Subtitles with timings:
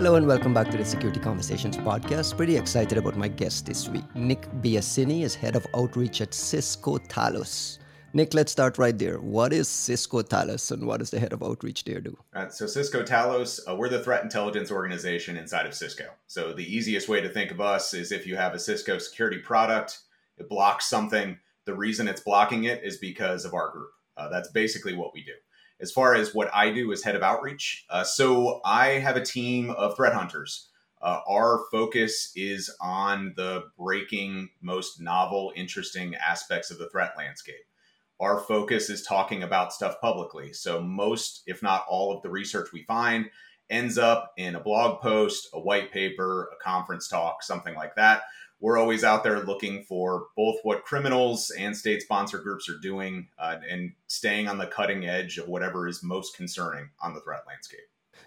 [0.00, 2.34] Hello and welcome back to the Security Conversations podcast.
[2.34, 4.02] Pretty excited about my guest this week.
[4.14, 7.80] Nick Biasini is head of outreach at Cisco Talos.
[8.14, 9.18] Nick, let's start right there.
[9.20, 12.16] What is Cisco Talos and what does the head of outreach there do?
[12.34, 16.06] Right, so Cisco Talos, uh, we're the threat intelligence organization inside of Cisco.
[16.28, 19.40] So the easiest way to think of us is if you have a Cisco security
[19.40, 19.98] product,
[20.38, 21.38] it blocks something.
[21.66, 23.90] The reason it's blocking it is because of our group.
[24.16, 25.34] Uh, that's basically what we do.
[25.80, 29.24] As far as what I do as head of outreach, uh, so I have a
[29.24, 30.68] team of threat hunters.
[31.00, 37.64] Uh, our focus is on the breaking, most novel, interesting aspects of the threat landscape
[38.20, 40.52] our focus is talking about stuff publicly.
[40.52, 43.30] So, most, if not all, of the research we find
[43.70, 48.22] ends up in a blog post, a white paper, a conference talk, something like that.
[48.60, 53.28] We're always out there looking for both what criminals and state sponsor groups are doing
[53.38, 57.44] uh, and staying on the cutting edge of whatever is most concerning on the threat
[57.46, 57.80] landscape.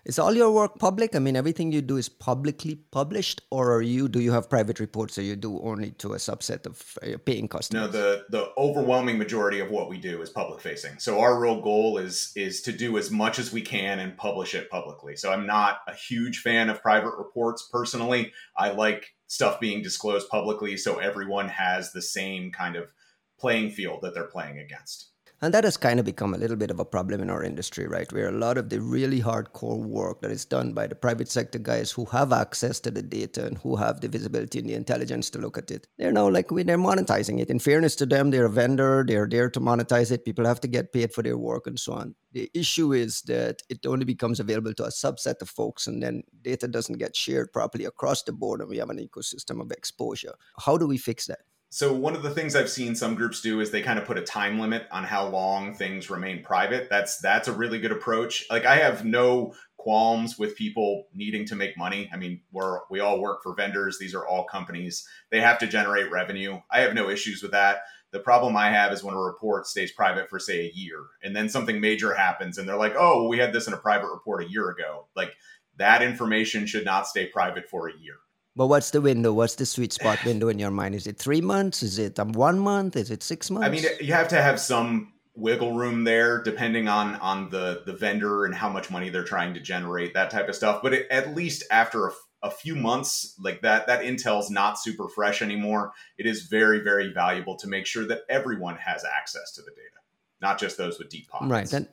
[0.05, 1.16] Is all your work public?
[1.16, 4.82] I mean, everything you do is publicly published, or are you do you have private
[4.82, 7.85] reports that you do only to a subset of uh, paying customers?
[7.85, 11.00] No, the the overwhelming majority of what we do is public facing.
[11.00, 14.55] So our real goal is is to do as much as we can and publish
[14.55, 15.16] it publicly.
[15.16, 18.34] So I'm not a huge fan of private reports personally.
[18.57, 22.91] I like stuff being disclosed publicly so everyone has the same kind of
[23.39, 25.13] playing field that they're playing against.
[25.44, 27.86] And that has kind of become a little bit of a problem in our industry,
[27.86, 28.10] right?
[28.13, 31.60] Where a lot of the really hardcore work that is done by the private sector
[31.60, 35.30] guys who have access to the data and who have the visibility and the intelligence
[35.32, 37.50] to look at it, they're now like they're monetizing it.
[37.50, 40.24] In fairness to them, they're a vendor, they're there to monetize it.
[40.24, 42.16] People have to get paid for their work and so on.
[42.32, 46.24] The issue is that it only becomes available to a subset of folks, and then
[46.41, 50.35] data doesn't get shared properly across the board, and we have an ecosystem of exposure.
[50.57, 51.40] How do we fix that?
[51.74, 54.20] So one of the things I've seen some groups do is they kind of put
[54.20, 56.88] a time limit on how long things remain private.
[56.88, 58.46] That's that's a really good approach.
[58.52, 62.12] Like I have no qualms with people needing to make money.
[62.13, 63.98] I mean, we're we all work for vendors.
[63.98, 65.07] These are all companies.
[65.31, 66.61] They have to generate revenue.
[66.69, 67.79] I have no issues with that.
[68.11, 71.35] The problem I have is when a report stays private for say a year and
[71.35, 74.11] then something major happens and they're like, "Oh, well, we had this in a private
[74.11, 75.34] report a year ago." Like
[75.78, 78.17] that information should not stay private for a year.
[78.56, 79.34] But what's the window?
[79.34, 80.94] What's the sweet spot window in your mind?
[80.94, 81.81] Is it three months?
[81.81, 82.96] Is it um, one month?
[82.96, 83.68] Is it six months?
[83.68, 87.94] I mean, you have to have some wiggle room there, depending on on the the
[87.94, 90.81] vendor and how much money they're trying to generate, that type of stuff.
[90.84, 92.12] But it, at least after a,
[92.44, 95.91] a few months, like that, that intel's not super fresh anymore.
[96.20, 100.00] It is very very valuable to make sure that everyone has access to the data,
[100.41, 101.50] not just those with deep pockets.
[101.50, 101.74] Right.
[101.74, 101.88] And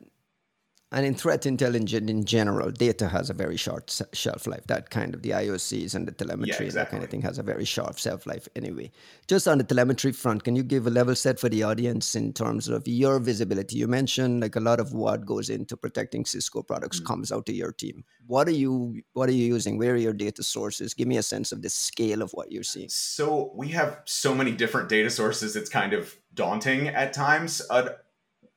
[0.92, 4.66] and in threat intelligence in general, data has a very short shelf life.
[4.66, 6.66] That kind of the IOCs and the telemetry yeah, exactly.
[6.66, 8.90] and that kind of thing has a very short shelf life anyway.
[9.28, 12.32] Just on the telemetry front, can you give a level set for the audience in
[12.32, 13.76] terms of your visibility?
[13.76, 17.06] You mentioned like a lot of what goes into protecting Cisco products mm-hmm.
[17.06, 18.04] comes out to your team.
[18.26, 19.78] What are you what are you using?
[19.78, 20.92] Where are your data sources?
[20.92, 22.88] Give me a sense of the scale of what you're seeing.
[22.88, 25.54] So we have so many different data sources.
[25.54, 27.62] It's kind of daunting at times.
[27.70, 27.90] Uh,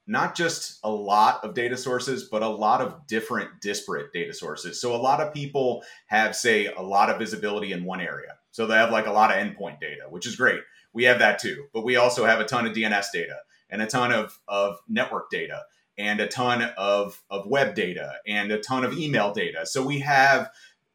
[0.06, 4.80] not just a lot of data sources, but a lot of different disparate data sources.
[4.80, 8.38] So a lot of people have, say, a lot of visibility in one area.
[8.52, 10.60] So they have like a lot of endpoint data, which is great.
[10.92, 11.66] We have that too.
[11.74, 13.38] But we also have a ton of DNS data
[13.70, 15.64] and a ton of, of network data
[15.98, 19.66] and a ton of, of web data and a ton of email data.
[19.66, 20.50] So we have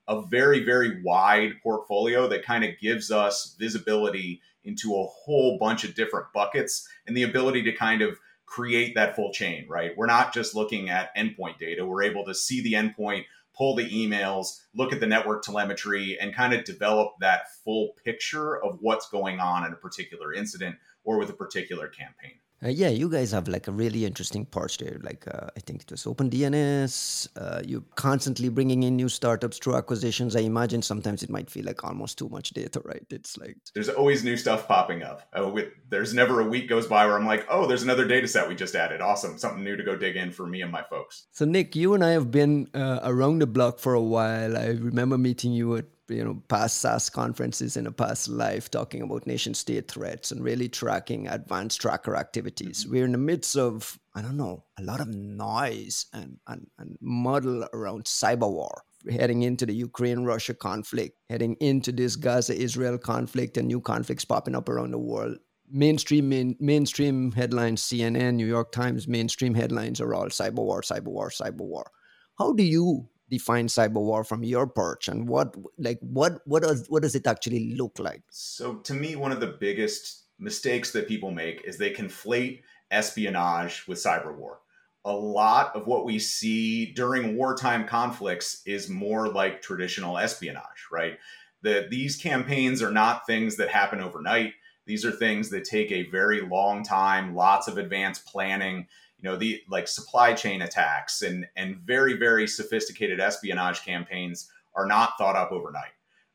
[0.07, 5.85] a very, very wide portfolio that kind of gives us visibility into a whole bunch
[5.85, 9.93] of different buckets and the ability to kind of create that full chain, right?
[9.97, 11.85] We're not just looking at endpoint data.
[11.85, 13.27] We're able to see the endpoint,
[13.57, 18.63] pull the emails, look at the network telemetry, and kind of develop that full picture
[18.63, 22.39] of what's going on in a particular incident or with a particular campaign.
[22.63, 24.99] Uh, yeah, you guys have like a really interesting part there.
[25.03, 27.29] Like uh, I think it was OpenDNS.
[27.37, 30.35] Uh, you're constantly bringing in new startups through acquisitions.
[30.35, 33.07] I imagine sometimes it might feel like almost too much data, right?
[33.11, 35.23] It's like there's always new stuff popping up.
[35.39, 38.27] Uh, with, there's never a week goes by where I'm like, oh, there's another data
[38.27, 39.01] set we just added.
[39.01, 41.27] Awesome, something new to go dig in for me and my folks.
[41.31, 44.57] So Nick, you and I have been uh, around the block for a while.
[44.57, 49.03] I remember meeting you at you know past SAS conferences in a past life talking
[49.03, 52.85] about nation state threats and really tracking advanced tracker activities.
[52.85, 52.93] Mm-hmm.
[52.93, 56.99] We're in the midst of I don't know a lot of noise and, and, and
[57.01, 58.83] muddle around cyber war.
[59.09, 64.25] Heading into the Ukraine Russia conflict, heading into this Gaza Israel conflict, and new conflicts
[64.25, 65.39] popping up around the world.
[65.71, 71.05] Mainstream main, mainstream headlines, CNN, New York Times, mainstream headlines are all cyber war, cyber
[71.05, 71.91] war, cyber war.
[72.39, 76.87] How do you define cyber war from your perch and what like what what does
[76.89, 81.09] what does it actually look like so to me one of the biggest mistakes that
[81.09, 84.61] people make is they conflate espionage with cyber war
[85.05, 91.19] a lot of what we see during wartime conflicts is more like traditional espionage, right?
[91.63, 94.53] That these campaigns are not things that happen overnight.
[94.87, 98.87] These are things that take a very long time, lots of advanced planning,
[99.19, 104.87] you know, the like supply chain attacks and and very very sophisticated espionage campaigns are
[104.87, 105.93] not thought up overnight.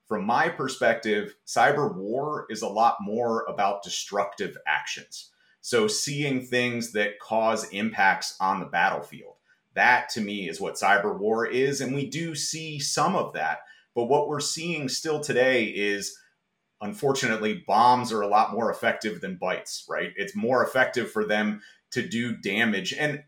[0.07, 5.31] From my perspective, cyber war is a lot more about destructive actions
[5.63, 9.35] so seeing things that cause impacts on the battlefield,
[9.75, 11.79] that to me is what cyber war is.
[11.79, 13.59] And we do see some of that.
[13.95, 16.17] But what we're seeing still today is
[16.81, 20.11] unfortunately, bombs are a lot more effective than bytes right?
[20.17, 21.61] It's more effective for them
[21.93, 22.93] to do damage.
[22.93, 23.23] And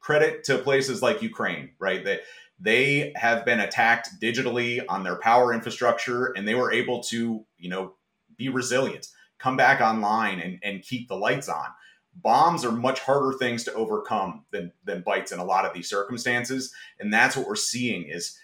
[0.00, 2.04] credit to places like Ukraine, right?
[2.04, 2.20] That
[2.60, 7.68] they have been attacked digitally on their power infrastructure and they were able to, you
[7.68, 7.94] know,
[8.36, 9.08] be resilient
[9.38, 11.66] come back online and, and keep the lights on.
[12.14, 15.88] Bombs are much harder things to overcome than, than bytes in a lot of these
[15.88, 16.72] circumstances.
[16.98, 18.36] And that's what we're seeing is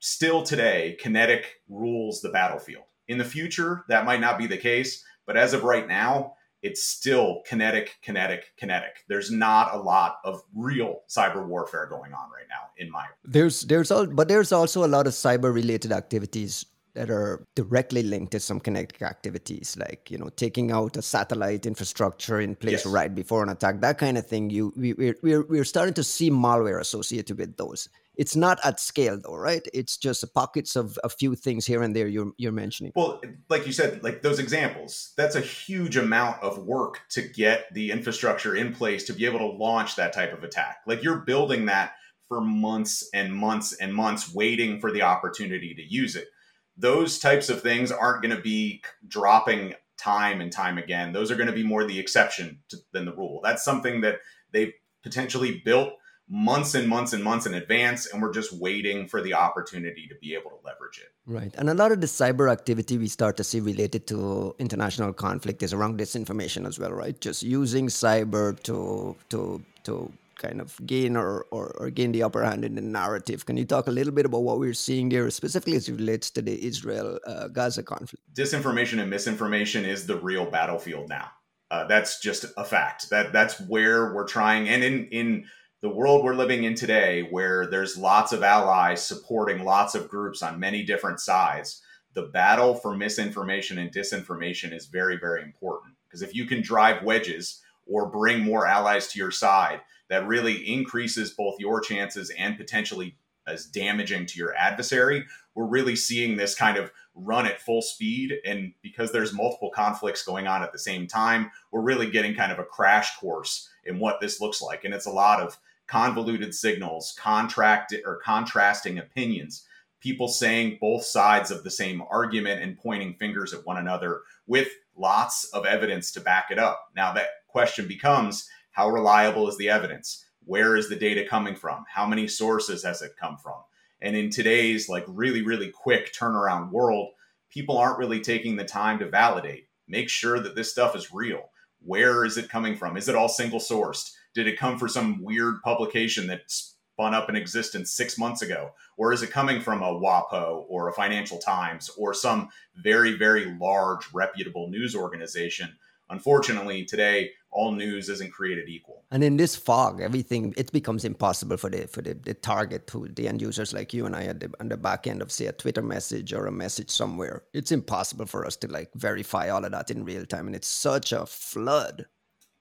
[0.00, 2.84] still today, kinetic rules the battlefield.
[3.08, 6.82] In the future, that might not be the case, but as of right now, it's
[6.82, 9.04] still kinetic, kinetic, kinetic.
[9.08, 13.06] There's not a lot of real cyber warfare going on right now, in my.
[13.24, 18.02] There's there's all, but there's also a lot of cyber related activities that are directly
[18.02, 22.84] linked to some kinetic activities, like you know taking out a satellite infrastructure in place
[22.84, 22.86] yes.
[22.86, 24.50] right before an attack, that kind of thing.
[24.50, 27.88] You we, we're, we're we're starting to see malware associated with those.
[28.14, 29.66] It's not at scale though, right?
[29.72, 32.92] It's just pockets of a few things here and there you're you're mentioning.
[32.94, 37.72] Well, like you said, like those examples, that's a huge amount of work to get
[37.72, 40.78] the infrastructure in place to be able to launch that type of attack.
[40.86, 41.94] Like you're building that
[42.28, 46.28] for months and months and months, waiting for the opportunity to use it
[46.76, 51.12] those types of things aren't going to be dropping time and time again.
[51.12, 53.40] Those are going to be more the exception to, than the rule.
[53.42, 54.16] That's something that
[54.52, 55.94] they potentially built
[56.28, 60.14] months and months and months in advance, and we're just waiting for the opportunity to
[60.20, 61.12] be able to leverage it.
[61.26, 61.54] Right.
[61.56, 65.62] And a lot of the cyber activity we start to see related to international conflict
[65.62, 67.20] is around disinformation as well, right?
[67.20, 70.12] Just using cyber to to to
[70.42, 73.46] kind of gain or, or, or, gain the upper hand in the narrative.
[73.46, 76.30] Can you talk a little bit about what we're seeing there, specifically as it relates
[76.32, 78.22] to the Israel uh, Gaza conflict?
[78.34, 81.30] Disinformation and misinformation is the real battlefield now.
[81.70, 83.08] Uh, that's just a fact.
[83.10, 85.44] That that's where we're trying, and in in
[85.80, 90.42] the world we're living in today, where there's lots of allies supporting lots of groups
[90.42, 91.82] on many different sides.
[92.14, 97.02] The battle for misinformation and disinformation is very, very important because if you can drive
[97.02, 99.80] wedges or bring more allies to your side,
[100.12, 103.16] that really increases both your chances and potentially
[103.46, 105.24] as damaging to your adversary.
[105.54, 108.34] We're really seeing this kind of run at full speed.
[108.44, 112.52] And because there's multiple conflicts going on at the same time, we're really getting kind
[112.52, 114.84] of a crash course in what this looks like.
[114.84, 119.66] And it's a lot of convoluted signals, contract or contrasting opinions,
[120.00, 124.68] people saying both sides of the same argument and pointing fingers at one another with
[124.96, 126.90] lots of evidence to back it up.
[126.94, 130.24] Now that question becomes how reliable is the evidence?
[130.44, 131.84] Where is the data coming from?
[131.88, 133.60] How many sources has it come from?
[134.00, 137.10] And in today's like really, really quick turnaround world,
[137.50, 141.50] people aren't really taking the time to validate, make sure that this stuff is real.
[141.84, 142.96] Where is it coming from?
[142.96, 144.12] Is it all single sourced?
[144.34, 148.70] Did it come from some weird publication that spun up in existence six months ago?
[148.96, 153.56] Or is it coming from a WAPO or a Financial Times or some very, very
[153.60, 155.76] large reputable news organization?
[156.12, 159.04] Unfortunately, today all news isn't created equal.
[159.10, 163.08] And in this fog, everything it becomes impossible for the for the, the target who
[163.08, 165.46] the end users like you and I at the on the back end of say
[165.46, 167.44] a Twitter message or a message somewhere.
[167.52, 170.46] It's impossible for us to like verify all of that in real time.
[170.46, 172.06] And it's such a flood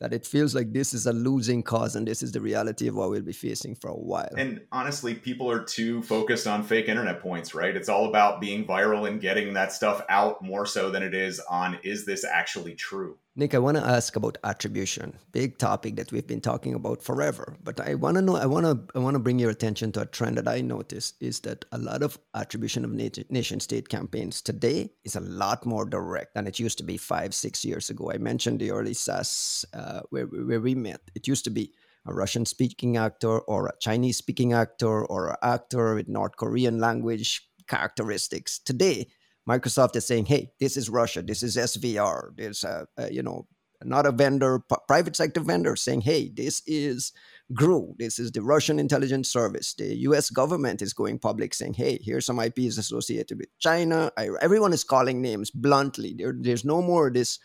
[0.02, 2.96] that it feels like this is a losing cause and this is the reality of
[2.96, 4.34] what we'll be facing for a while.
[4.36, 7.76] And honestly, people are too focused on fake internet points, right?
[7.76, 11.40] It's all about being viral and getting that stuff out more so than it is
[11.42, 13.20] on is this actually true?
[13.34, 15.18] Nick, I want to ask about attribution.
[15.32, 17.56] Big topic that we've been talking about forever.
[17.64, 20.02] But I want to know I want to I want to bring your attention to
[20.02, 24.42] a trend that I noticed is that a lot of attribution of nation state campaigns
[24.42, 28.12] today is a lot more direct than it used to be 5 6 years ago.
[28.12, 31.00] I mentioned the early SAS uh, where where we met.
[31.16, 31.72] It used to be
[32.06, 36.80] a Russian speaking actor or a Chinese speaking actor or an actor with North Korean
[36.80, 38.60] language characteristics.
[38.60, 39.08] Today,
[39.52, 41.22] Microsoft is saying, "Hey, this is Russia.
[41.22, 42.32] This is SVR.
[42.38, 43.48] There's a, uh, a uh, you know
[43.84, 47.12] not a vendor, p- private sector vendor saying, "Hey, this is
[47.54, 47.96] GRU.
[47.98, 50.30] This is the Russian intelligence service." The U.S.
[50.30, 54.84] government is going public saying, "Hey, here's some IPs associated with China." I, everyone is
[54.84, 56.16] calling names bluntly.
[56.18, 57.40] There, there's no more of this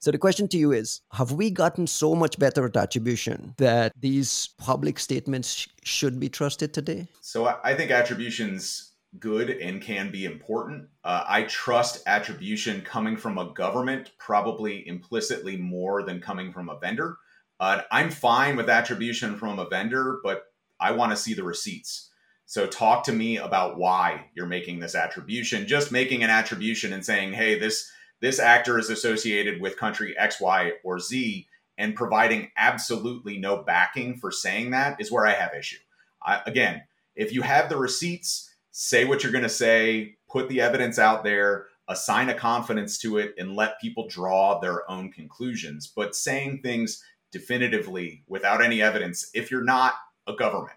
[0.00, 3.92] So the question to you is Have we gotten so much better at attribution that
[3.98, 7.08] these public statements sh- should be trusted today?
[7.20, 8.87] So I think attribution's
[9.18, 10.88] good and can be important.
[11.02, 16.78] Uh, I trust attribution coming from a government probably implicitly more than coming from a
[16.78, 17.16] vendor.
[17.58, 20.44] Uh, I'm fine with attribution from a vendor, but
[20.78, 22.10] I want to see the receipts.
[22.46, 25.66] So talk to me about why you're making this attribution.
[25.66, 30.40] Just making an attribution and saying, "Hey, this this actor is associated with country X,
[30.40, 31.46] Y, or Z,"
[31.76, 35.78] and providing absolutely no backing for saying that is where I have issue.
[36.22, 36.82] I, again,
[37.16, 38.47] if you have the receipts,
[38.80, 43.18] say what you're going to say, put the evidence out there, assign a confidence to
[43.18, 45.92] it, and let people draw their own conclusions.
[45.94, 49.94] But saying things definitively without any evidence, if you're not
[50.28, 50.76] a government,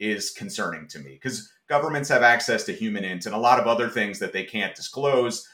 [0.00, 3.66] is concerning to me because governments have access to human int and a lot of
[3.66, 5.46] other things that they can't disclose.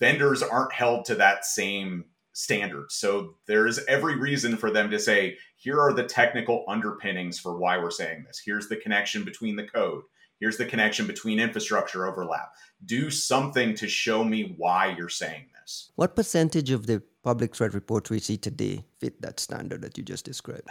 [0.00, 2.90] Vendors aren't held to that same standard.
[2.90, 7.56] So there is every reason for them to say, here are the technical underpinnings for
[7.56, 8.42] why we're saying this.
[8.44, 10.02] Here's the connection between the code.
[10.40, 12.52] Here's the connection between infrastructure overlap.
[12.84, 15.90] Do something to show me why you're saying this.
[15.96, 20.04] What percentage of the public threat reports we see today fit that standard that you
[20.04, 20.68] just described?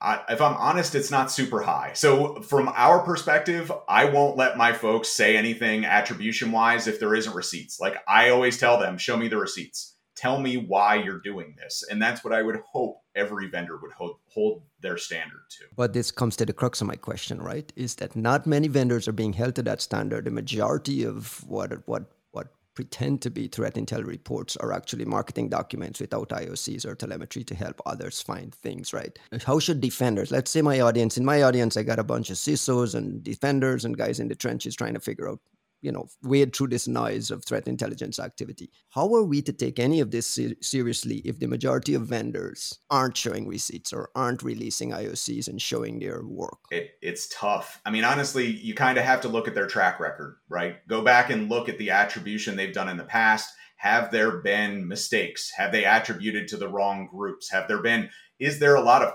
[0.00, 1.90] I, if I'm honest, it's not super high.
[1.94, 7.14] So, from our perspective, I won't let my folks say anything attribution wise if there
[7.14, 7.80] isn't receipts.
[7.80, 9.96] Like, I always tell them, show me the receipts.
[10.18, 11.84] Tell me why you're doing this.
[11.88, 15.64] And that's what I would hope every vendor would hold, hold their standard to.
[15.76, 17.72] But this comes to the crux of my question, right?
[17.76, 20.24] Is that not many vendors are being held to that standard.
[20.24, 25.50] The majority of what, what what pretend to be threat intel reports are actually marketing
[25.50, 29.16] documents without IOCs or telemetry to help others find things, right?
[29.46, 32.36] How should defenders, let's say my audience, in my audience, I got a bunch of
[32.36, 35.38] CISOs and defenders and guys in the trenches trying to figure out
[35.80, 38.70] you know wade through this noise of threat intelligence activity.
[38.90, 42.78] How are we to take any of this ser- seriously if the majority of vendors
[42.90, 46.58] aren't showing receipts or aren't releasing iocs and showing their work?
[46.70, 47.80] It, it's tough.
[47.84, 50.86] I mean honestly you kind of have to look at their track record right?
[50.88, 53.54] Go back and look at the attribution they've done in the past.
[53.76, 55.52] Have there been mistakes?
[55.56, 57.50] Have they attributed to the wrong groups?
[57.50, 59.12] Have there been is there a lot of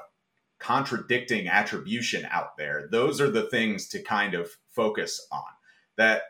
[0.59, 2.87] contradicting attribution out there?
[2.89, 5.43] Those are the things to kind of focus on.
[5.97, 6.23] That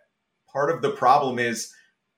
[0.53, 1.73] part of the problem is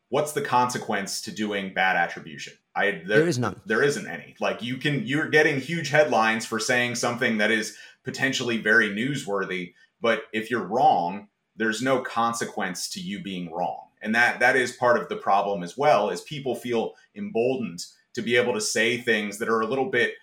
[0.10, 2.54] what's the consequence to doing bad attribution?
[2.76, 3.60] I there, there is none.
[3.66, 4.36] There isn't any.
[4.40, 9.74] Like you can you're getting huge headlines for saying something that is potentially very newsworthy,
[10.02, 13.88] but if you're wrong, there's no consequence to you being wrong.
[14.02, 18.22] And that that is part of the problem as well is people feel emboldened to
[18.22, 20.14] be able to say things that are a little bit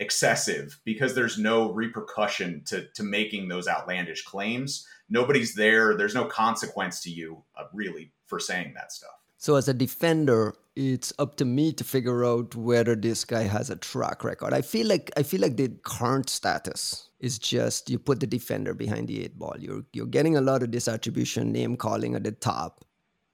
[0.00, 5.96] excessive because there's no repercussion to to making those outlandish claims nobody's there.
[5.96, 9.10] There's no consequence to you, uh, really, for saying that stuff.
[9.36, 13.70] So, as a defender, it's up to me to figure out whether this guy has
[13.70, 14.52] a track record.
[14.52, 18.74] I feel like I feel like the current status is just you put the defender
[18.74, 19.56] behind the eight ball.
[19.58, 22.84] You're you're getting a lot of this attribution, name calling at the top.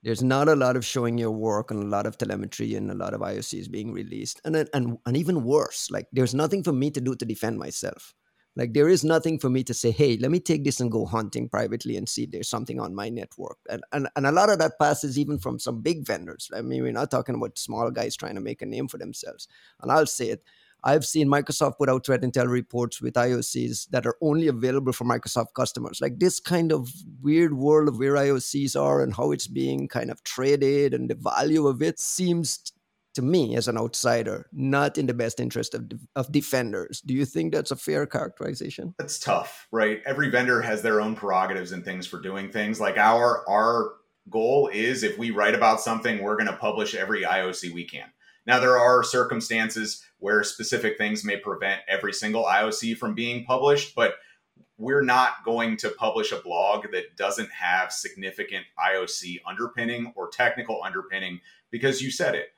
[0.03, 2.93] There's not a lot of showing your work and a lot of telemetry and a
[2.93, 4.39] lot of IOCs being released.
[4.45, 8.13] And and and even worse, like there's nothing for me to do to defend myself.
[8.55, 11.05] Like there is nothing for me to say, hey, let me take this and go
[11.05, 13.57] hunting privately and see if there's something on my network.
[13.69, 16.49] And, and and a lot of that passes even from some big vendors.
[16.55, 19.47] I mean, we're not talking about small guys trying to make a name for themselves.
[19.81, 20.43] And I'll say it.
[20.87, 25.03] I've seen Microsoft put out threat intel reports with IOCs that are only available for
[25.03, 25.99] Microsoft customers.
[25.99, 26.93] Like this kind of
[27.23, 31.15] weird world of where IOCs are and how it's being kind of traded and the
[31.15, 32.71] value of it seems
[33.15, 37.01] to me as an outsider, not in the best interest of, of defenders.
[37.01, 38.93] Do you think that's a fair characterization?
[38.99, 40.01] That's tough, right?
[40.05, 42.79] Every vendor has their own prerogatives and things for doing things.
[42.79, 43.93] Like our our
[44.29, 48.07] goal is if we write about something, we're going to publish every IOC we can.
[48.45, 53.95] Now there are circumstances where specific things may prevent every single IOC from being published,
[53.95, 54.15] but
[54.77, 60.81] we're not going to publish a blog that doesn't have significant IOC underpinning or technical
[60.83, 61.39] underpinning
[61.71, 62.49] because you said it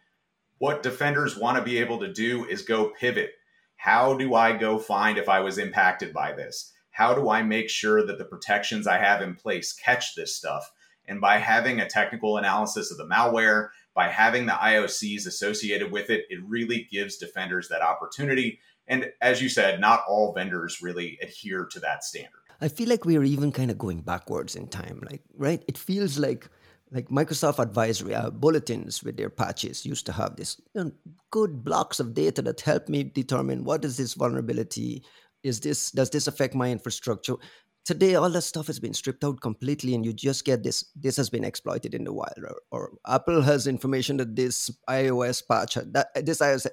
[0.59, 3.31] what defenders want to be able to do is go pivot.
[3.75, 6.73] How do I go find if I was impacted by this?
[6.91, 10.71] How do I make sure that the protections I have in place catch this stuff?
[11.05, 16.09] And by having a technical analysis of the malware, by having the IOCs associated with
[16.09, 18.59] it, it really gives defenders that opportunity.
[18.87, 22.31] And as you said, not all vendors really adhere to that standard.
[22.59, 25.01] I feel like we are even kind of going backwards in time.
[25.09, 25.63] Like, right?
[25.67, 26.49] It feels like
[26.91, 30.91] like Microsoft Advisory uh, bulletins with their patches used to have this you know,
[31.31, 35.03] good blocks of data that help me determine what is this vulnerability?
[35.43, 37.35] Is this does this affect my infrastructure?
[37.85, 41.15] Today all that stuff has been stripped out completely and you just get this this
[41.17, 42.39] has been exploited in the wild.
[42.43, 46.67] Or, or apple has information that this ios patch that this ios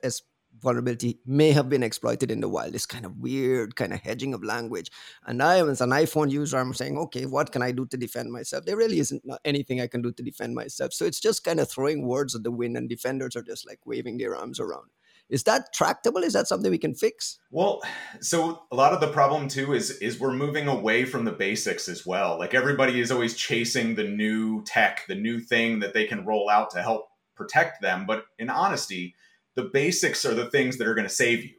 [0.65, 2.73] vulnerability may have been exploited in the wild.
[2.73, 4.91] This kind of weird kind of hedging of language.
[5.27, 8.33] And i as an iphone user i'm saying okay what can i do to defend
[8.33, 8.65] myself?
[8.65, 10.93] There really isn't anything i can do to defend myself.
[10.93, 13.81] So it's just kind of throwing words at the wind and defenders are just like
[13.87, 14.89] waving their arms around.
[15.31, 16.23] Is that tractable?
[16.23, 17.39] Is that something we can fix?
[17.51, 17.83] Well
[18.21, 21.89] so a lot of the problem too is is we're moving away from the basics
[21.89, 22.39] as well.
[22.39, 26.49] Like everybody is always chasing the new tech the new thing that they can roll
[26.49, 28.07] out to help protect them.
[28.07, 29.15] But in honesty
[29.57, 31.55] the basics are the things that are going to save you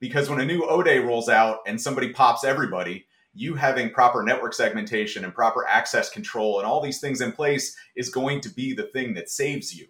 [0.00, 4.54] because when a new 0-day rolls out and somebody pops everybody you having proper network
[4.54, 8.72] segmentation and proper access control and all these things in place is going to be
[8.72, 9.86] the thing that saves you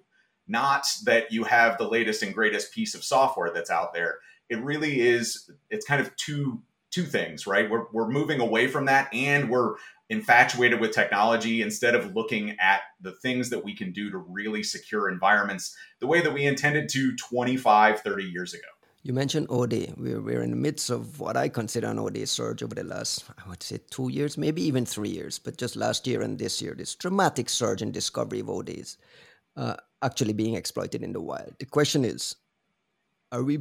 [0.48, 4.18] not that you have the latest and greatest piece of software that's out there.
[4.48, 7.68] It really is, it's kind of two two things, right?
[7.68, 9.74] We're, we're moving away from that and we're
[10.08, 14.62] infatuated with technology instead of looking at the things that we can do to really
[14.62, 18.62] secure environments the way that we intended to 25, 30 years ago.
[19.02, 19.94] You mentioned 0-day.
[19.96, 23.24] We're, we're in the midst of what I consider an 0-day surge over the last,
[23.38, 26.60] I would say, two years, maybe even three years, but just last year and this
[26.60, 28.98] year, this dramatic surge in discovery of 0-days.
[29.56, 31.54] Uh, actually being exploited in the wild.
[31.58, 32.36] The question is,
[33.32, 33.60] are we?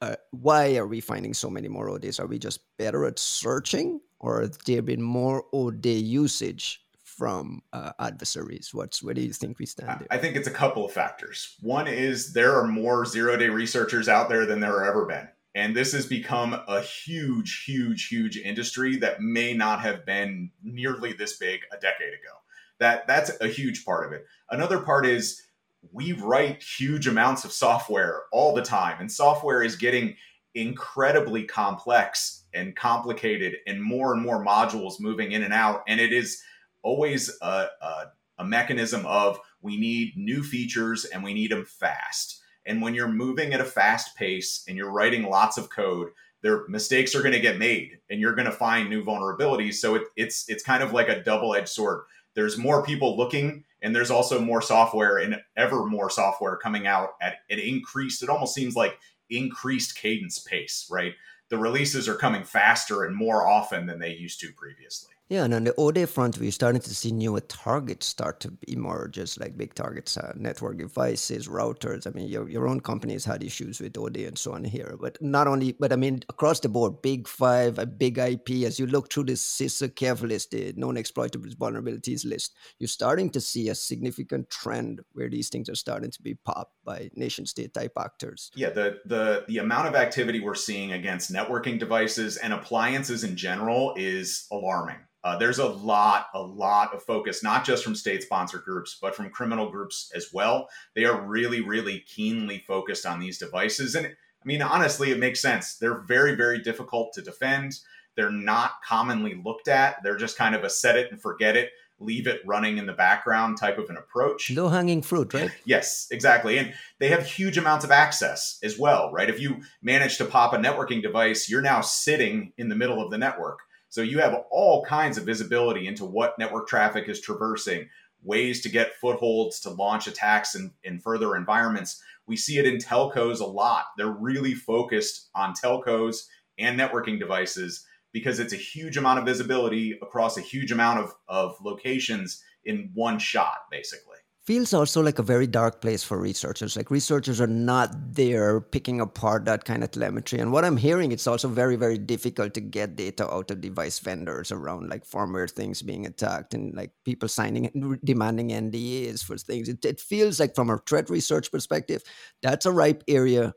[0.00, 2.20] Uh, why are we finding so many more 0-days?
[2.20, 6.84] Are we just better at searching, or has there been more 0-day usage
[7.14, 8.70] from uh, adversaries?
[8.72, 10.00] What's where do you think we stand?
[10.00, 10.06] There?
[10.10, 11.56] I think it's a couple of factors.
[11.60, 15.28] One is there are more zero day researchers out there than there have ever been.
[15.56, 21.12] And this has become a huge, huge, huge industry that may not have been nearly
[21.12, 22.34] this big a decade ago.
[22.80, 24.26] That that's a huge part of it.
[24.50, 25.43] Another part is
[25.92, 30.16] we write huge amounts of software all the time, and software is getting
[30.54, 35.82] incredibly complex and complicated, and more and more modules moving in and out.
[35.88, 36.40] And it is
[36.82, 38.04] always a, a,
[38.38, 42.40] a mechanism of we need new features and we need them fast.
[42.66, 46.08] And when you're moving at a fast pace and you're writing lots of code,
[46.42, 49.74] their mistakes are going to get made and you're going to find new vulnerabilities.
[49.74, 52.04] So it, it's it's kind of like a double-edged sword.
[52.34, 57.10] There's more people looking and there's also more software and ever more software coming out
[57.20, 58.98] at an increased it almost seems like
[59.30, 61.12] increased cadence pace right?
[61.50, 65.52] The releases are coming faster and more often than they used to previously yeah, and
[65.52, 69.56] on the 0-day front, we're starting to see newer targets start to emerge, just like
[69.56, 72.06] big targets, uh, network devices, routers.
[72.06, 74.96] I mean, your, your own company has had issues with 0-day and so on here.
[75.00, 78.86] But not only, but I mean, across the board, big five, a BIG-IP, as you
[78.86, 83.74] look through this CISA KEV the known exploitable vulnerabilities list, you're starting to see a
[83.74, 88.50] significant trend where these things are starting to be popped by nation state type actors.
[88.54, 93.36] Yeah, the, the, the amount of activity we're seeing against networking devices and appliances in
[93.36, 94.98] general is alarming.
[95.24, 99.16] Uh, there's a lot, a lot of focus, not just from state sponsored groups, but
[99.16, 100.68] from criminal groups as well.
[100.94, 103.94] They are really, really keenly focused on these devices.
[103.94, 105.76] And I mean, honestly, it makes sense.
[105.76, 107.72] They're very, very difficult to defend.
[108.16, 110.02] They're not commonly looked at.
[110.02, 111.70] They're just kind of a set it and forget it,
[112.00, 114.50] leave it running in the background type of an approach.
[114.50, 115.50] Low hanging fruit, right?
[115.64, 116.58] yes, exactly.
[116.58, 119.30] And they have huge amounts of access as well, right?
[119.30, 123.10] If you manage to pop a networking device, you're now sitting in the middle of
[123.10, 123.60] the network
[123.94, 127.88] so you have all kinds of visibility into what network traffic is traversing,
[128.24, 132.02] ways to get footholds to launch attacks in, in further environments.
[132.26, 133.84] We see it in telcos a lot.
[133.96, 136.24] They're really focused on telcos
[136.58, 141.14] and networking devices because it's a huge amount of visibility across a huge amount of,
[141.28, 146.76] of locations in one shot, basically feels also like a very dark place for researchers.
[146.76, 150.38] Like researchers are not there picking apart that kind of telemetry.
[150.38, 153.98] And what I'm hearing, it's also very, very difficult to get data out of device
[153.98, 159.38] vendors around like firmware things being attacked and like people signing, and demanding NDAs for
[159.38, 159.68] things.
[159.68, 162.02] It, it feels like from a threat research perspective,
[162.42, 163.54] that's a ripe area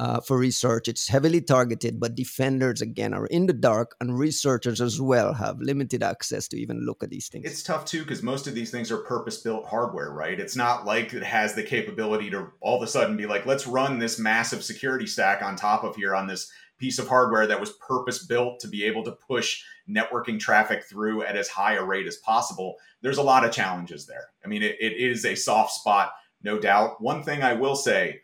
[0.00, 0.88] uh, for research.
[0.88, 5.60] It's heavily targeted, but defenders, again, are in the dark, and researchers as well have
[5.60, 7.44] limited access to even look at these things.
[7.44, 10.40] It's tough too because most of these things are purpose built hardware, right?
[10.40, 13.66] It's not like it has the capability to all of a sudden be like, let's
[13.66, 17.60] run this massive security stack on top of here on this piece of hardware that
[17.60, 21.84] was purpose built to be able to push networking traffic through at as high a
[21.84, 22.76] rate as possible.
[23.02, 24.28] There's a lot of challenges there.
[24.42, 27.02] I mean, it, it is a soft spot, no doubt.
[27.02, 28.22] One thing I will say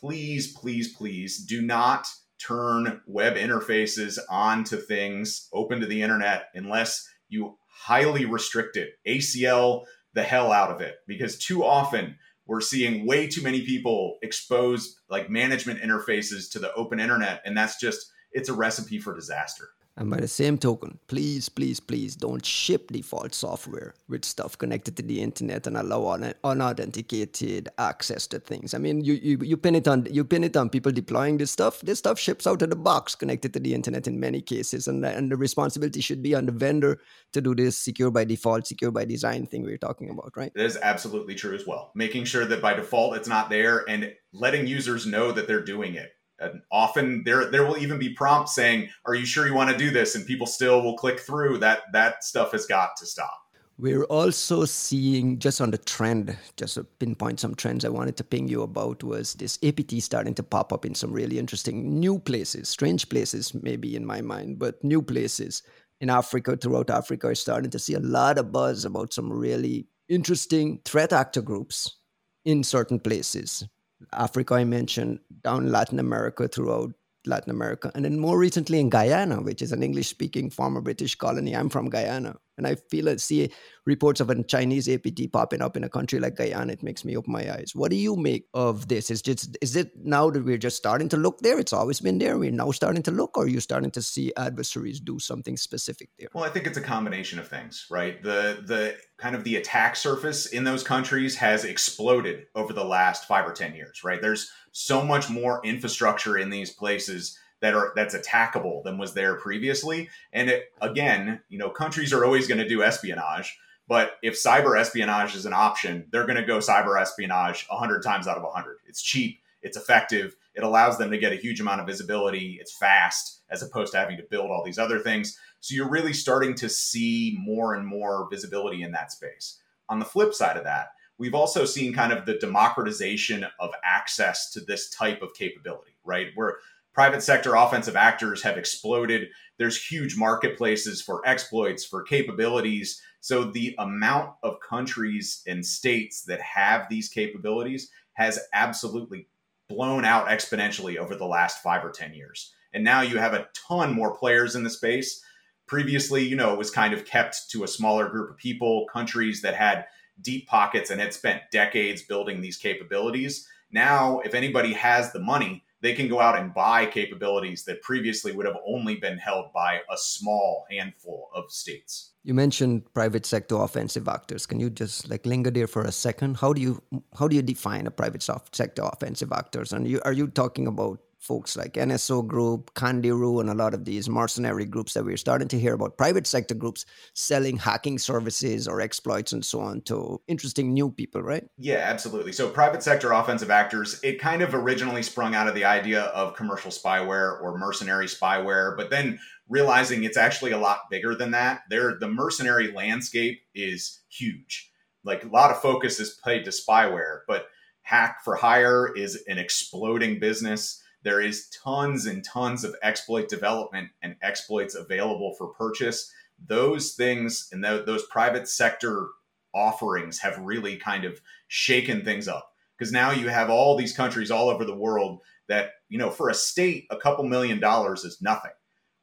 [0.00, 2.06] please, please, please do not
[2.38, 8.90] turn web interfaces onto things open to the internet unless you highly restrict it.
[9.06, 14.18] ACL the hell out of it because too often we're seeing way too many people
[14.22, 19.14] expose like management interfaces to the open internet and that's just it's a recipe for
[19.14, 24.58] disaster And by the same token, please, please, please don't ship default software with stuff
[24.58, 28.74] connected to the internet and allow un- unauthenticated access to things.
[28.74, 31.52] I mean, you, you you pin it on you pin it on people deploying this
[31.52, 31.80] stuff.
[31.82, 35.06] This stuff ships out of the box connected to the internet in many cases, and
[35.06, 36.98] and the responsibility should be on the vendor
[37.32, 40.52] to do this secure by default, secure by design thing we are talking about, right?
[40.54, 41.92] That is absolutely true as well.
[41.94, 45.94] Making sure that by default it's not there and letting users know that they're doing
[45.94, 49.70] it and often there there will even be prompts saying, "Are you sure you want
[49.70, 51.58] to do this?" and people still will click through.
[51.58, 53.40] That that stuff has got to stop.
[53.76, 58.24] We're also seeing just on the trend, just to pinpoint some trends I wanted to
[58.24, 62.20] ping you about was this APT starting to pop up in some really interesting new
[62.20, 65.64] places, strange places maybe in my mind, but new places
[66.00, 69.88] in Africa, throughout Africa, are starting to see a lot of buzz about some really
[70.08, 71.98] interesting threat actor groups
[72.44, 73.66] in certain places.
[74.12, 76.92] Africa, I mentioned, down Latin America, throughout
[77.26, 81.14] Latin America, and then more recently in Guyana, which is an English speaking former British
[81.14, 81.56] colony.
[81.56, 82.36] I'm from Guyana.
[82.56, 83.50] And I feel I see
[83.86, 86.72] reports of a Chinese APT popping up in a country like Guyana.
[86.72, 87.72] It makes me open my eyes.
[87.74, 89.10] What do you make of this?
[89.10, 91.58] Is just is it now that we're just starting to look there?
[91.58, 92.38] It's always been there.
[92.38, 96.10] We're now starting to look, or are you starting to see adversaries do something specific
[96.18, 96.28] there?
[96.34, 98.22] Well, I think it's a combination of things, right?
[98.22, 103.26] The the kind of the attack surface in those countries has exploded over the last
[103.26, 104.20] five or ten years, right?
[104.20, 109.36] There's so much more infrastructure in these places that are that's attackable than was there
[109.36, 110.10] previously.
[110.34, 114.78] And it, again, you know, countries are always going to do espionage, but if cyber
[114.78, 118.76] espionage is an option, they're going to go cyber espionage 100 times out of 100.
[118.86, 122.76] It's cheap, it's effective, it allows them to get a huge amount of visibility, it's
[122.76, 125.38] fast as opposed to having to build all these other things.
[125.60, 129.58] So you're really starting to see more and more visibility in that space.
[129.88, 134.50] On the flip side of that, we've also seen kind of the democratization of access
[134.52, 136.28] to this type of capability, right?
[136.34, 136.58] Where
[136.94, 139.28] private sector offensive actors have exploded.
[139.58, 143.02] There's huge marketplaces for exploits, for capabilities.
[143.20, 149.28] So the amount of countries and states that have these capabilities has absolutely
[149.68, 152.54] blown out exponentially over the last five or 10 years.
[152.72, 155.22] And now you have a ton more players in the space.
[155.66, 159.42] Previously, you know, it was kind of kept to a smaller group of people, countries
[159.42, 159.86] that had
[160.20, 163.48] deep pockets and had spent decades building these capabilities.
[163.72, 168.32] Now, if anybody has the money, they can go out and buy capabilities that previously
[168.32, 172.12] would have only been held by a small handful of states.
[172.22, 174.46] You mentioned private sector offensive actors.
[174.46, 176.38] Can you just like linger there for a second?
[176.38, 176.82] How do you
[177.18, 179.74] how do you define a private sector offensive actors?
[179.74, 183.86] And you, are you talking about folks like NSO Group, Candiru, and a lot of
[183.86, 186.84] these mercenary groups that we're starting to hear about, private sector groups
[187.14, 191.44] selling hacking services or exploits and so on to interesting new people, right?
[191.56, 192.32] Yeah, absolutely.
[192.32, 196.36] So, private sector offensive actors, it kind of originally sprung out of the idea of
[196.36, 201.62] commercial spyware or mercenary spyware, but then realizing it's actually a lot bigger than that.
[201.70, 204.70] There, the mercenary landscape is huge.
[205.04, 207.46] Like a lot of focus is paid to spyware, but
[207.82, 213.90] hack for hire is an exploding business there is tons and tons of exploit development
[214.02, 216.10] and exploits available for purchase.
[216.44, 219.08] Those things and th- those private sector
[219.54, 224.30] offerings have really kind of shaken things up because now you have all these countries
[224.30, 228.22] all over the world that, you know, for a state, a couple million dollars is
[228.22, 228.50] nothing.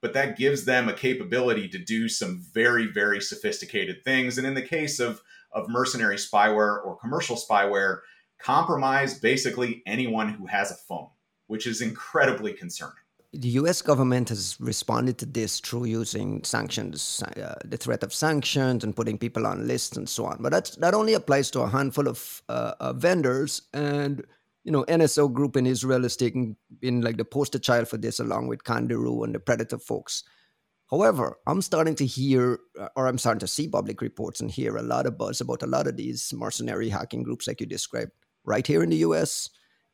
[0.01, 4.39] But that gives them a capability to do some very, very sophisticated things.
[4.39, 7.99] And in the case of, of mercenary spyware or commercial spyware,
[8.39, 11.09] compromise basically anyone who has a phone
[11.51, 13.03] which is incredibly concerning.
[13.33, 18.85] The US government has responded to this through using sanctions, uh, the threat of sanctions,
[18.85, 20.37] and putting people on lists and so on.
[20.39, 23.63] But that's, that only applies to a handful of uh, uh, vendors.
[23.73, 24.23] And,
[24.63, 28.21] you know, NSO Group in Israel is taking been like the poster child for this,
[28.21, 30.23] along with Candiru and the Predator folks.
[30.89, 34.77] However, I'm starting to hear, uh, or I'm starting to see public reports and hear
[34.77, 38.11] a lot of buzz about a lot of these mercenary hacking groups, like you described,
[38.45, 39.49] right here in the US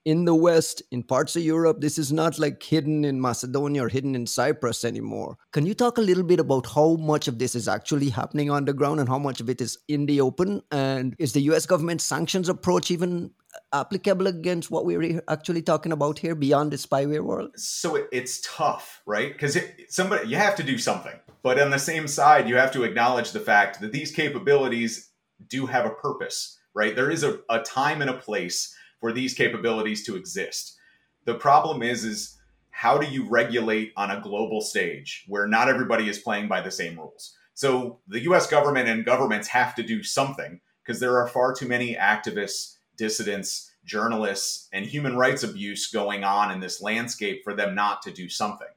[0.08, 1.82] in the West, in parts of Europe.
[1.82, 5.38] This is not like hidden in Macedonia or hidden in Cyprus anymore.
[5.52, 8.64] Can you talk a little bit about how much of this is actually happening on
[8.64, 10.62] the ground and how much of it is in the open?
[10.72, 13.32] And is the US government sanctions approach even
[13.74, 17.52] applicable against what we're actually talking about here beyond the spyware world?
[17.58, 19.34] So it's tough, right?
[19.34, 19.58] Because
[19.90, 23.34] somebody you have to do something, but on the same side, you have to acknowledge
[23.34, 25.10] the fact that these capabilities
[25.50, 26.96] do have a purpose, right?
[26.96, 30.78] There is a, a time and a place for these capabilities to exist.
[31.26, 32.38] The problem is is
[32.72, 36.72] how do you regulate on a global stage where not everybody is playing by the
[36.72, 37.36] same rules?
[37.54, 41.68] So the US government and governments have to do something because there are far too
[41.68, 47.74] many activists, dissidents, journalists, and human rights abuse going on in this landscape for them
[47.74, 48.68] not to do something.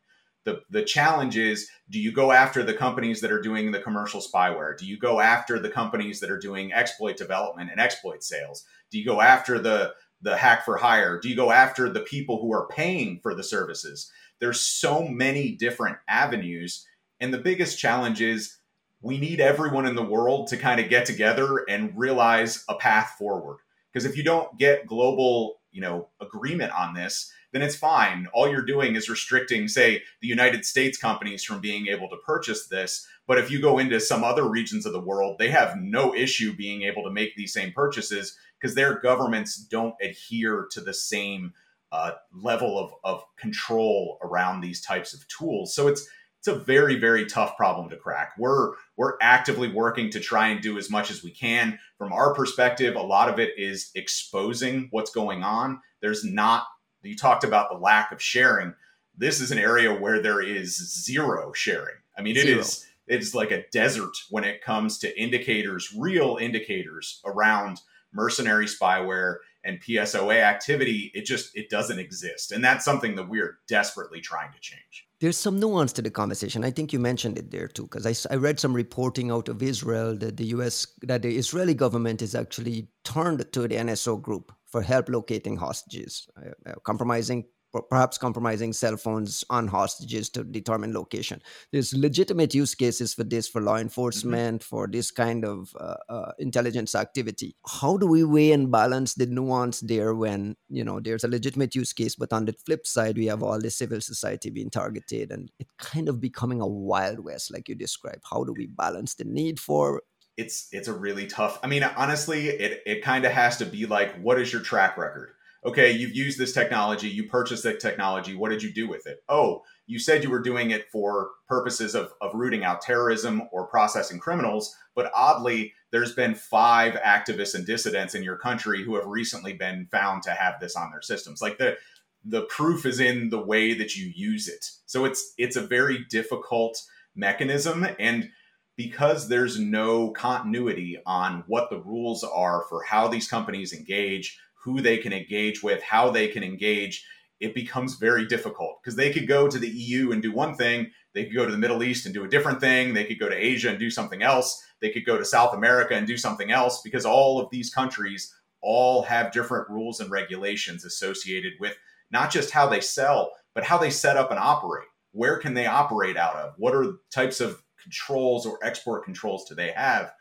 [0.44, 4.22] The, the challenge is do you go after the companies that are doing the commercial
[4.22, 4.78] spyware?
[4.78, 8.64] Do you go after the companies that are doing exploit development and exploit sales?
[8.90, 11.18] Do you go after the the hack for hire?
[11.18, 14.10] Do you go after the people who are paying for the services?
[14.38, 16.86] There's so many different avenues.
[17.20, 18.56] And the biggest challenge is
[19.02, 23.14] we need everyone in the world to kind of get together and realize a path
[23.18, 23.58] forward.
[23.92, 28.28] Because if you don't get global, you know, agreement on this, then it's fine.
[28.32, 32.68] All you're doing is restricting, say, the United States companies from being able to purchase
[32.68, 33.06] this.
[33.26, 36.54] But if you go into some other regions of the world, they have no issue
[36.54, 41.52] being able to make these same purchases because their governments don't adhere to the same
[41.92, 45.74] uh, level of, of control around these types of tools.
[45.74, 48.32] So it's it's a very very tough problem to crack.
[48.38, 51.78] We're we're actively working to try and do as much as we can.
[51.98, 55.80] From our perspective, a lot of it is exposing what's going on.
[56.00, 56.64] There's not
[57.02, 58.74] you talked about the lack of sharing.
[59.16, 61.96] This is an area where there is zero sharing.
[62.16, 62.60] I mean, it zero.
[62.60, 67.80] is it's like a desert when it comes to indicators, real indicators around
[68.12, 73.40] mercenary spyware and PSOA activity, it just it doesn't exist, and that's something that we
[73.40, 75.06] are desperately trying to change.
[75.20, 76.64] There's some nuance to the conversation.
[76.64, 79.62] I think you mentioned it there too, because I, I read some reporting out of
[79.62, 80.86] Israel that the U.S.
[81.02, 86.26] that the Israeli government is actually turned to the NSO group for help locating hostages,
[86.38, 87.44] uh, uh, compromising
[87.88, 91.40] perhaps compromising cell phones on hostages to determine location.
[91.72, 93.82] There's legitimate use cases for this for law mm-hmm.
[93.82, 94.68] enforcement, mm-hmm.
[94.68, 97.56] for this kind of uh, uh, intelligence activity.
[97.66, 101.74] How do we weigh and balance the nuance there when you know there's a legitimate
[101.74, 105.30] use case, but on the flip side we have all the civil society being targeted
[105.30, 108.22] and it kind of becoming a wild west, like you described.
[108.28, 110.02] How do we balance the need for
[110.36, 111.58] it's it's a really tough.
[111.62, 114.96] I mean, honestly, it it kind of has to be like, what is your track
[114.96, 115.32] record?
[115.64, 118.34] Okay, you've used this technology, you purchased that technology.
[118.34, 119.22] What did you do with it?
[119.28, 123.66] Oh, you said you were doing it for purposes of, of rooting out terrorism or
[123.66, 124.74] processing criminals.
[124.94, 129.88] But oddly, there's been five activists and dissidents in your country who have recently been
[129.90, 131.42] found to have this on their systems.
[131.42, 131.76] Like the
[132.24, 134.64] the proof is in the way that you use it.
[134.86, 136.80] So it's it's a very difficult
[137.16, 138.30] mechanism and
[138.76, 144.80] because there's no continuity on what the rules are for how these companies engage, who
[144.80, 147.04] they can engage with, how they can engage,
[147.40, 150.90] it becomes very difficult because they could go to the EU and do one thing,
[151.14, 153.28] they could go to the Middle East and do a different thing, they could go
[153.28, 156.50] to Asia and do something else, they could go to South America and do something
[156.50, 161.76] else because all of these countries all have different rules and regulations associated with
[162.10, 164.88] not just how they sell, but how they set up and operate.
[165.12, 166.54] Where can they operate out of?
[166.58, 170.12] What are types of controls or export controls do they have?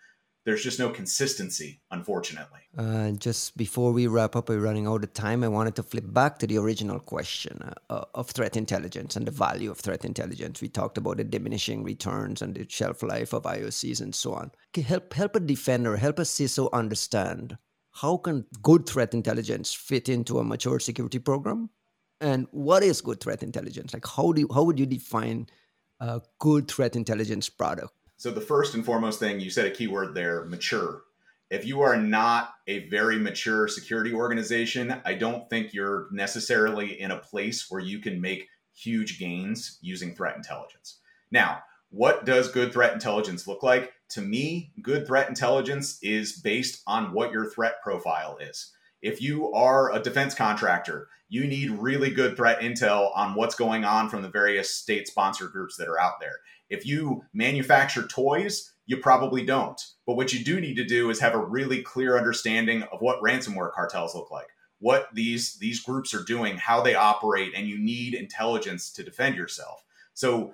[0.45, 2.61] There's just no consistency, unfortunately.
[2.77, 5.43] Uh, just before we wrap up, we're running out of time.
[5.43, 9.31] I wanted to flip back to the original question uh, of threat intelligence and the
[9.31, 10.61] value of threat intelligence.
[10.61, 14.51] We talked about the diminishing returns and the shelf life of IOCs and so on.
[14.75, 17.57] Help help a defender, help a CISO understand
[17.91, 21.69] how can good threat intelligence fit into a mature security program,
[22.21, 23.93] and what is good threat intelligence?
[23.93, 25.47] Like how do you, how would you define
[25.99, 27.93] a good threat intelligence product?
[28.19, 31.03] So the first and foremost thing you said a keyword there, mature.
[31.49, 37.11] If you are not a very mature security organization, I don't think you're necessarily in
[37.11, 40.97] a place where you can make huge gains using threat intelligence.
[41.31, 43.93] Now, what does good threat intelligence look like?
[44.09, 48.73] To me, good threat intelligence is based on what your threat profile is.
[49.01, 53.85] If you are a defense contractor, you need really good threat intel on what's going
[53.85, 56.39] on from the various state sponsored groups that are out there.
[56.69, 59.79] If you manufacture toys, you probably don't.
[60.05, 63.21] But what you do need to do is have a really clear understanding of what
[63.21, 64.47] ransomware cartels look like,
[64.79, 69.35] what these these groups are doing, how they operate, and you need intelligence to defend
[69.35, 69.83] yourself.
[70.13, 70.53] So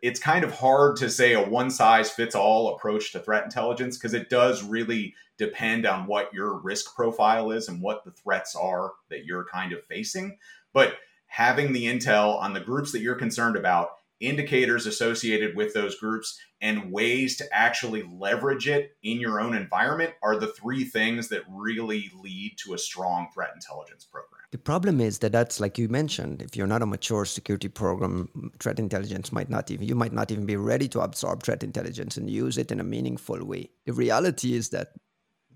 [0.00, 3.98] it's kind of hard to say a one size fits all approach to threat intelligence
[3.98, 8.54] because it does really depend on what your risk profile is and what the threats
[8.54, 10.38] are that you're kind of facing.
[10.72, 10.94] But
[11.26, 16.38] having the intel on the groups that you're concerned about indicators associated with those groups
[16.60, 21.42] and ways to actually leverage it in your own environment are the three things that
[21.48, 24.40] really lead to a strong threat intelligence program.
[24.52, 28.52] The problem is that that's like you mentioned, if you're not a mature security program,
[28.58, 32.16] threat intelligence might not even, you might not even be ready to absorb threat intelligence
[32.16, 33.70] and use it in a meaningful way.
[33.84, 34.88] The reality is that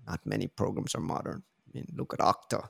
[0.07, 1.43] not many programs are modern.
[1.67, 2.67] I mean, look at Okta.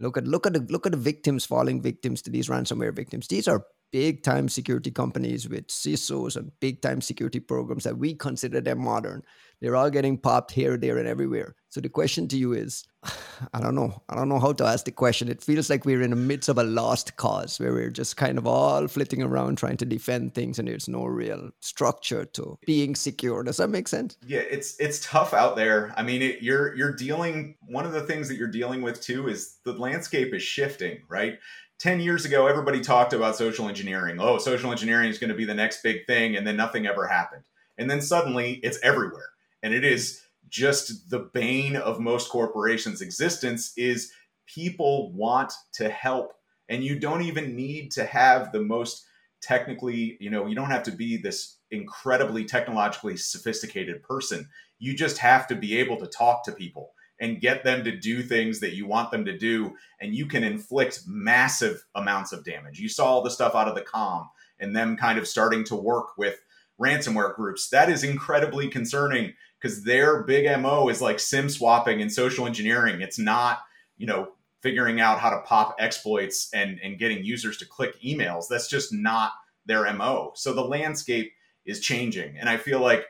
[0.00, 3.28] Look at look at the look at the victims falling victims to these ransomware victims.
[3.28, 8.14] These are big time security companies with CISOs and big time security programs that we
[8.14, 9.22] consider them modern.
[9.60, 11.54] They're all getting popped here, there, and everywhere.
[11.68, 12.84] So the question to you is
[13.54, 14.02] I don't know.
[14.08, 15.28] I don't know how to ask the question.
[15.28, 18.38] It feels like we're in the midst of a lost cause where we're just kind
[18.38, 22.94] of all flitting around trying to defend things and there's no real structure to being
[22.94, 23.42] secure.
[23.42, 24.16] Does that make sense?
[24.26, 25.94] Yeah, it's it's tough out there.
[25.96, 29.28] I mean, it, you're you're dealing one of the things that you're dealing with too
[29.28, 31.38] is the landscape is shifting, right?
[31.80, 34.18] 10 years ago everybody talked about social engineering.
[34.20, 37.06] Oh, social engineering is going to be the next big thing and then nothing ever
[37.06, 37.42] happened.
[37.78, 39.30] And then suddenly it's everywhere.
[39.62, 44.12] And it is just the bane of most corporations' existence is
[44.46, 46.34] people want to help.
[46.68, 49.06] And you don't even need to have the most
[49.40, 54.46] technically, you know, you don't have to be this incredibly technologically sophisticated person.
[54.78, 58.22] You just have to be able to talk to people and get them to do
[58.22, 59.76] things that you want them to do.
[60.00, 62.80] And you can inflict massive amounts of damage.
[62.80, 64.28] You saw all the stuff out of the com
[64.58, 66.40] and them kind of starting to work with
[66.80, 67.68] ransomware groups.
[67.68, 73.02] That is incredibly concerning because their big MO is like SIM swapping and social engineering.
[73.02, 73.60] It's not,
[73.98, 78.44] you know, figuring out how to pop exploits and, and getting users to click emails.
[78.48, 79.32] That's just not
[79.66, 80.32] their MO.
[80.34, 81.32] So the landscape
[81.66, 82.38] is changing.
[82.38, 83.04] And I feel like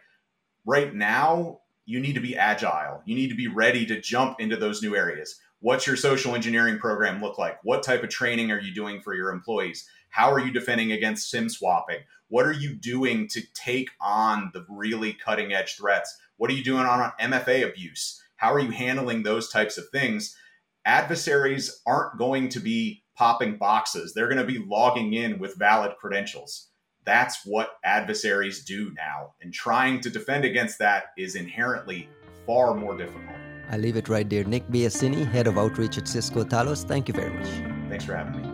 [0.65, 1.60] right now,
[1.91, 3.03] you need to be agile.
[3.05, 5.41] You need to be ready to jump into those new areas.
[5.59, 7.59] What's your social engineering program look like?
[7.65, 9.89] What type of training are you doing for your employees?
[10.09, 11.99] How are you defending against SIM swapping?
[12.29, 16.17] What are you doing to take on the really cutting edge threats?
[16.37, 18.23] What are you doing on MFA abuse?
[18.37, 20.37] How are you handling those types of things?
[20.85, 24.15] Adversaries aren't going to be popping boxes.
[24.15, 26.69] They're going to be logging in with valid credentials.
[27.11, 29.33] That's what adversaries do now.
[29.43, 32.09] And trying to defend against that is inherently
[32.47, 33.35] far more difficult.
[33.69, 34.45] I leave it right there.
[34.45, 37.49] Nick Biasini, Head of Outreach at Cisco Talos, thank you very much.
[37.89, 38.50] Thanks for having me.